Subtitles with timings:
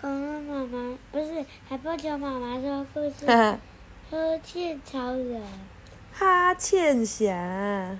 [0.00, 3.26] 恐龙妈妈不是海豹叫妈妈说故事，
[4.10, 5.42] 呵欠超人，
[6.10, 7.98] 哈欠侠，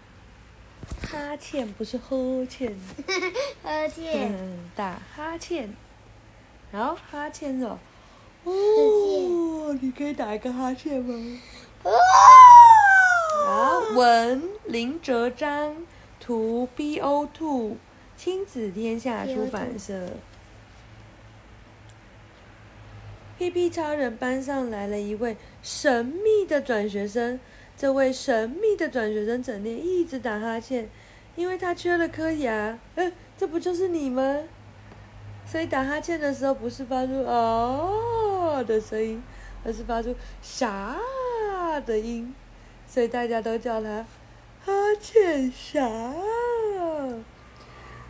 [1.02, 2.74] 哈欠不是呵欠，
[3.62, 4.32] 呵欠，
[4.74, 5.76] 打哈欠，
[6.73, 7.79] 然后哈欠哦，
[8.45, 11.39] 哦，你可以打一个哈欠吗？
[11.82, 11.91] 哦，
[13.46, 15.77] 好，文林哲章，
[16.19, 17.77] 图 BO Two，
[18.17, 20.09] 亲子天下出版社。
[23.40, 27.40] 屁屁超人班上来了一位神秘的转学生，
[27.75, 30.86] 这位神秘的转学生整天一直打哈欠，
[31.36, 32.78] 因为他缺了颗牙。
[32.97, 34.42] 哎，这不就是你吗？
[35.47, 39.22] 所以打哈欠的时候不是发出“哦”的声音，
[39.64, 40.98] 而是发出“啥”
[41.86, 42.34] 的音，
[42.86, 44.05] 所以大家都叫他
[44.66, 45.80] 哈欠侠。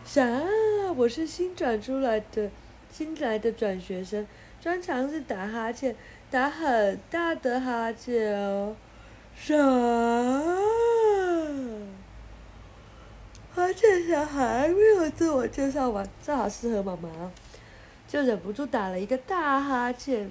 [0.04, 0.42] 啥？
[0.96, 2.50] 我是新转出来的，
[2.90, 4.26] 新来的转学生。
[4.60, 5.96] 专长是打哈欠，
[6.30, 8.76] 打很大的哈欠哦。
[9.34, 9.56] 啥？
[13.54, 17.08] 哈欠侠还没有自我介绍完，正好适合妈妈，
[18.06, 20.30] 就忍不住打了一个大哈欠。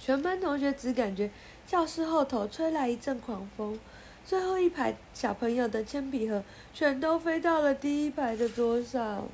[0.00, 1.30] 全班同学只感觉
[1.66, 3.78] 教室后头吹来一阵狂风，
[4.24, 6.42] 最后一排小朋友的铅笔盒
[6.74, 9.26] 全都飞到了第一排的桌上。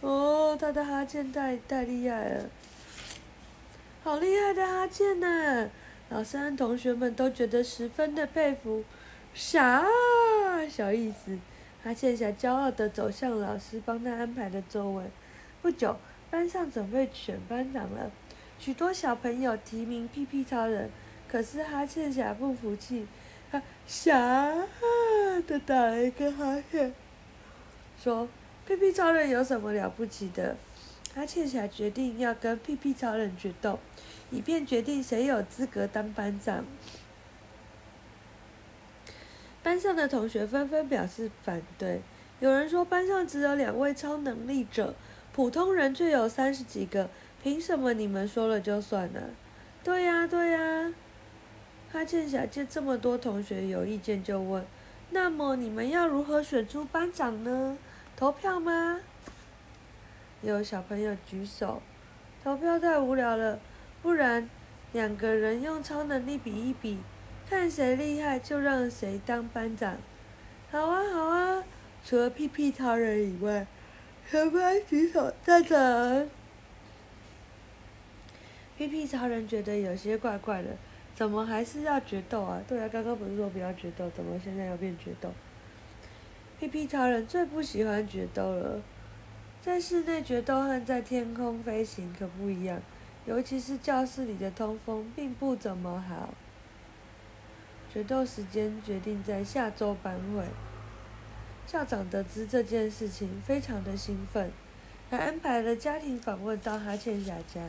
[0.00, 2.44] 哦，他的哈欠太太厉害了。
[4.06, 5.68] 好厉害的哈欠呐！
[6.10, 8.84] 老师和同学们都觉得十分的佩服。
[9.34, 9.84] 啥
[10.70, 11.36] 小意思？
[11.82, 15.02] 哈欠侠骄傲地走向老师帮他安排的座位。
[15.60, 15.96] 不久，
[16.30, 18.12] 班上准备选班长了，
[18.60, 20.88] 许多小朋友提名屁屁超人，
[21.28, 23.08] 可是哈欠侠不服气，
[23.50, 24.54] 他啥
[25.48, 26.94] 的打了一个哈欠，
[28.00, 28.28] 说
[28.68, 30.56] ：“屁屁超人有什么了不起的？”
[31.16, 33.78] 哈欠侠决定要跟屁屁超人决斗，
[34.30, 36.62] 以便决定谁有资格当班长。
[39.62, 42.02] 班上的同学纷纷表示反对。
[42.38, 44.94] 有人说班上只有两位超能力者，
[45.32, 47.08] 普通人却有三十几个，
[47.42, 49.22] 凭什么你们说了就算呢？
[49.82, 50.92] 对呀，对呀。
[51.90, 54.62] 哈欠侠见这么多同学有意见，就问：
[55.08, 57.78] 那么你们要如何选出班长呢？
[58.14, 59.00] 投票吗？
[60.42, 61.82] 有小朋友举手，
[62.44, 63.58] 投票太无聊了，
[64.02, 64.48] 不然
[64.92, 66.98] 两个人用超能力比一比，
[67.48, 69.96] 看谁厉害就让谁当班长。
[70.70, 71.64] 好啊好啊，
[72.04, 73.66] 除了屁屁超人以外，
[74.28, 76.28] 全班举手赞成。
[78.76, 80.76] 屁屁超人觉得有些怪怪的，
[81.14, 82.60] 怎么还是要决斗啊？
[82.68, 85.32] 对啊，刚刚不是说不要决斗，怎么现在要变决斗？
[86.60, 88.82] 屁屁超人最不喜欢决斗了。
[89.66, 92.80] 在室内决斗和在天空飞行可不一样，
[93.24, 96.32] 尤其是教室里的通风并不怎么好。
[97.92, 100.44] 决斗时间决定在下周班会。
[101.66, 104.52] 校长得知这件事情，非常的兴奋，
[105.10, 107.60] 还安排了家庭访问到哈欠侠家。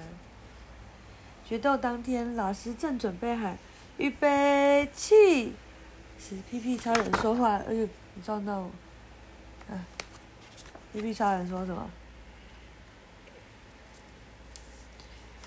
[1.44, 3.58] 决斗当天，老师正准备喊
[3.98, 5.52] “预备起”，
[6.20, 8.70] 时屁屁超人说话：“哎呦，你撞到我！”
[10.98, 11.00] 啊。
[11.00, 11.88] 屁屁超人说什么？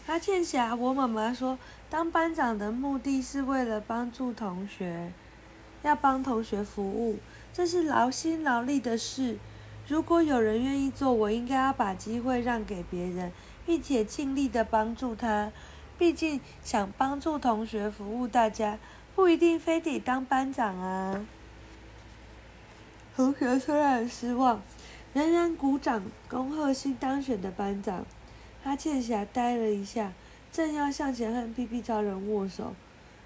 [0.07, 5.13] 阿倩霞，我妈妈说，当班长的目的是为了帮助同学，
[5.83, 7.19] 要帮同学服务，
[7.53, 9.39] 这是劳心劳力的事。
[9.89, 13.33] 如果有人愿意做，我应该要把机会让给别人，
[13.67, 15.51] 并且尽力的帮助他。
[15.99, 18.79] 毕竟想帮助同学服务大家，
[19.17, 21.27] 不一定非得当班长啊。
[23.17, 24.63] 同学虽然失望。
[25.13, 28.07] 人人鼓掌恭贺新当选的班长，
[28.63, 30.13] 哈欠侠呆了一下，
[30.53, 32.75] 正要向前和屁屁超人握手，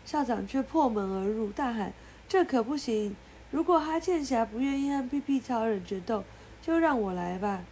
[0.03, 1.93] 校长却破门而入，大喊
[2.27, 3.15] ：“这可不行！
[3.51, 6.25] 如果哈欠侠不愿意和屁屁超人决斗，
[6.63, 7.63] 就让我来吧。”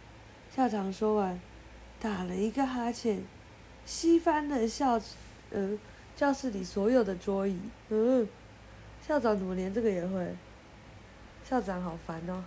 [0.55, 1.41] 校长说完，
[1.99, 3.23] 打了一个哈欠，
[3.83, 5.01] 掀翻了校，
[5.49, 5.75] 呃，
[6.15, 7.57] 教室里所有的桌椅。
[7.89, 8.27] 嗯，
[9.01, 10.35] 校长怎么连这个也会？
[11.43, 12.43] 校长好烦哦。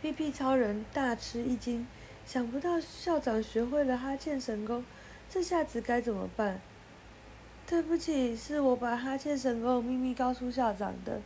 [0.00, 1.84] 屁屁超人大吃一惊，
[2.24, 4.84] 想不到校长学会了哈欠神功，
[5.28, 6.60] 这下子该怎么办？
[7.66, 11.20] 对不起，是我把哈欠神功秘密告诉校长的。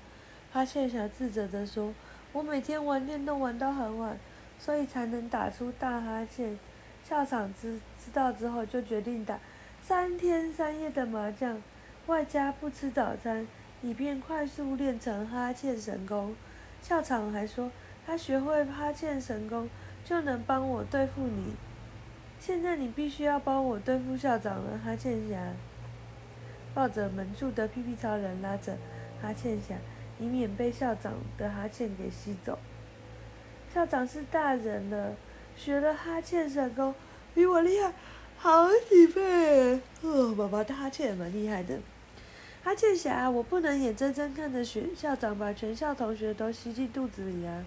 [0.50, 1.92] 哈欠侠自责地说
[2.32, 4.18] ：“我每天玩电动玩到很晚，
[4.58, 6.58] 所以才能打出大哈欠。”
[7.06, 9.38] 校长知知道之后，就决定打
[9.82, 11.62] 三天三夜的麻将，
[12.06, 13.46] 外加不吃早餐，
[13.82, 16.34] 以便快速练成哈欠神功。
[16.80, 17.70] 校长还说。
[18.06, 19.68] 他学会哈欠神功，
[20.04, 21.54] 就能帮我对付你。
[22.40, 25.38] 现在你必须要帮我对付校长了，哈欠侠。
[26.74, 28.76] 抱着门柱的屁屁超人拉着
[29.20, 29.76] 哈欠侠，
[30.18, 32.58] 以免被校长的哈欠给吸走。
[33.72, 35.14] 校长是大人了，
[35.56, 36.94] 学了哈欠神功，
[37.34, 37.92] 比我厉害
[38.36, 39.80] 好几倍。
[40.00, 41.78] 哦，宝宝的哈欠蛮厉害的。
[42.64, 47.64] 哈欠侠，我不能眼睁睁看着学校长把全校同学都吸进肚子里啊！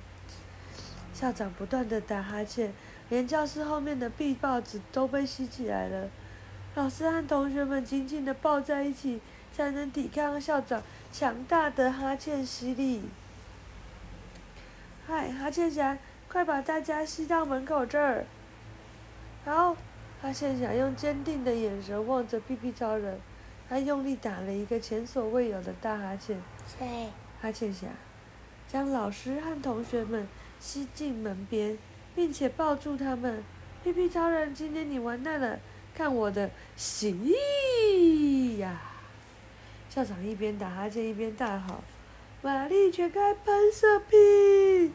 [1.15, 2.73] 校长不断的打哈欠，
[3.07, 6.09] 连教室后面的壁报纸都被吸起来了。
[6.75, 9.21] 老师和同学们紧紧的抱在一起，
[9.55, 10.83] 才能抵抗校长
[11.13, 13.03] 强大的哈欠吸力。
[15.07, 15.97] 嗨，哈欠侠，
[16.27, 18.25] 快把大家吸到门口这儿！
[19.45, 19.77] 好，
[20.21, 23.17] 哈欠侠用坚定的眼神望着屁屁超人，
[23.69, 26.37] 他用力打了一个前所未有的大哈欠。
[26.67, 27.09] 谁？
[27.41, 27.87] 哈欠侠
[28.67, 30.27] 将老师和同学们
[30.65, 31.77] 吸进门边，
[32.15, 33.43] 并且抱住他们。
[33.83, 35.59] 屁屁超人，今天你完蛋了！
[35.93, 38.81] 看我的吸呀！
[39.87, 41.83] 校长一边打哈欠一边大吼
[42.41, 44.91] ：“马力全开，喷射屁！”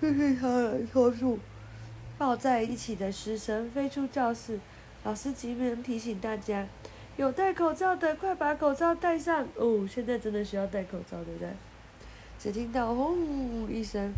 [0.00, 1.40] 嘿嘿，超人拖住
[2.16, 4.60] 抱在一起的师生飞出教室。
[5.02, 6.64] 老师急忙提醒大家
[7.18, 11.48] ：“有戴口罩的，快把口罩戴上！”哦，现在真的需要戴口罩，对不对？
[12.38, 14.14] 只听到轰一声，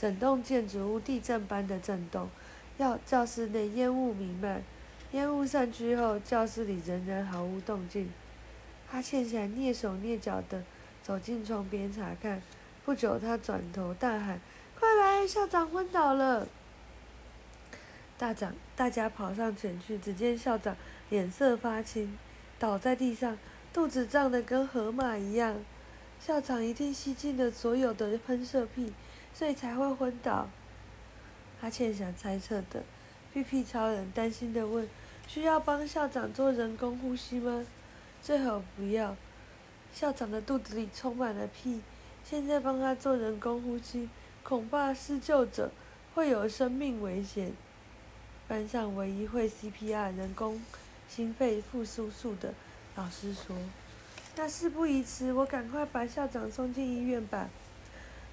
[0.00, 2.30] 整栋建筑物地震般的震动，
[2.78, 4.62] 要教室内烟雾弥漫。
[5.12, 8.10] 烟雾散去后，教室里仍然毫无动静。
[8.90, 10.64] 哈欠侠蹑手蹑脚地
[11.02, 12.40] 走进窗边查看。
[12.82, 14.40] 不久，他转头大喊
[14.80, 15.26] ：“快来！
[15.26, 16.48] 校长昏倒了！”
[18.16, 20.74] 大长，大家跑上前去，只见校长
[21.10, 22.16] 脸色发青，
[22.58, 23.36] 倒在地上，
[23.70, 25.62] 肚子胀得跟河马一样。
[26.18, 28.92] 校长一定吸进了所有的喷射屁，
[29.32, 30.48] 所以才会昏倒。
[31.60, 32.82] 阿欠想猜测的。
[33.32, 34.88] 屁屁超人担心的问
[35.28, 37.64] ：“需要帮校长做人工呼吸吗
[38.20, 39.16] ？”“最好不要。”
[39.94, 41.80] 校长的肚子里充满了屁，
[42.24, 44.08] 现在帮他做人工呼吸，
[44.42, 45.70] 恐怕施救者
[46.14, 47.52] 会有生命危险。
[48.48, 50.60] 班上唯一会 CPR 人工
[51.08, 52.52] 心肺复苏术的
[52.96, 53.54] 老师说
[54.34, 57.48] ：“那事不宜迟，我赶快把校长送进医院吧。”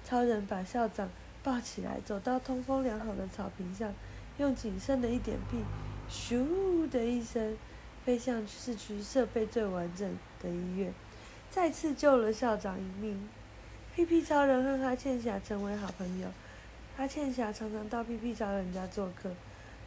[0.08, 1.10] 超人把校长
[1.42, 3.92] 抱起来，走到通风良好的草坪上。
[4.38, 5.58] 用仅剩的一点屁，
[6.08, 7.58] 咻的一声，
[8.06, 10.08] 飞向市区设备最完整
[10.40, 10.94] 的医院，
[11.50, 13.28] 再次救了校长一命。
[13.94, 16.28] 屁屁超人和哈欠侠成为好朋友，
[16.96, 19.30] 哈欠侠常常到屁屁超人家做客。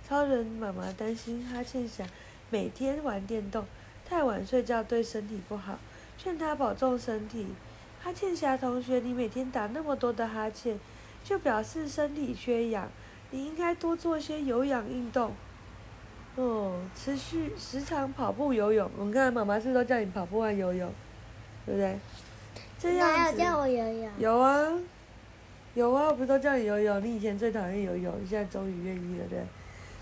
[0.07, 2.05] 超人妈妈担心哈欠侠
[2.51, 3.65] 每天玩电动，
[4.05, 5.79] 太晚睡觉对身体不好，
[6.17, 7.47] 劝他保重身体。
[8.03, 10.79] 哈欠侠同学，你每天打那么多的哈欠，
[11.23, 12.89] 就表示身体缺氧。
[13.29, 15.31] 你应该多做些有氧运动，
[16.35, 18.89] 哦，持续时常跑步、游泳。
[18.97, 20.91] 我们看妈妈是不是都叫你跑步啊游泳，
[21.65, 21.99] 对不对？
[22.77, 23.17] 这样子。
[23.17, 24.11] 哪有叫我游泳？
[24.17, 24.73] 有啊，
[25.75, 27.01] 有啊，我不是都叫你游泳？
[27.01, 29.39] 你以前最讨厌游泳，你现在终于愿意了，对？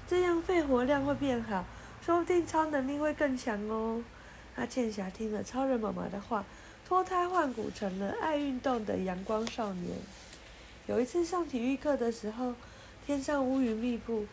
[0.08, 1.64] 这样肺活量会变好，
[2.02, 4.02] 说不定超能力会更强哦。
[4.56, 6.44] 哈欠霞听了超人妈妈的话，
[6.90, 9.96] 脱胎换骨，成了爱运动的阳光少年。
[10.88, 12.56] 有一次上体育课的时候。
[13.06, 14.28] 天上乌云密布，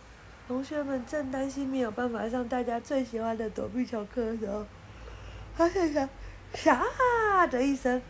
[0.46, 4.66] 同学们正担心没有办法上大家最喜欢的躲避球课的时候，
[5.56, 6.06] 哈欠侠
[6.54, 8.02] “唰”的一声，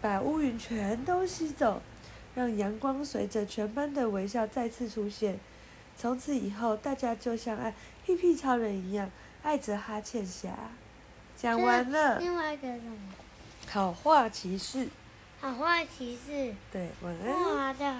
[0.00, 1.82] 把乌云全都吸走，
[2.34, 5.38] 让阳光随着全班的微笑再次出现。
[5.98, 7.74] 从此以后，大家就像爱
[8.06, 9.10] 屁屁超人一样，
[9.42, 10.48] 爱着哈欠侠。
[11.36, 12.18] 讲完了。
[12.18, 12.96] 另外一个什么？
[13.72, 14.88] 好话骑士。
[15.40, 16.52] 好话骑士。
[16.72, 17.76] 对，晚安。